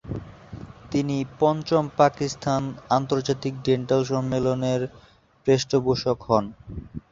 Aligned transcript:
তিনি 0.91 1.17
পঞ্চম 1.39 1.83
পাকিস্তান 1.97 2.61
আন্তর্জাতিক 2.89 3.53
ডেন্টাল 3.65 4.01
সম্মেলনের 4.11 4.81
পৃষ্ঠপোষক 5.47 6.17
হন। 6.27 6.45